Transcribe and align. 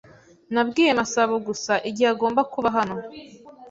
Nabwiye 0.53 0.91
Masabo 0.99 1.35
gusa 1.47 1.73
igihe 1.89 2.09
agomba 2.13 2.41
kuba 2.53 2.67
hano 2.77 2.95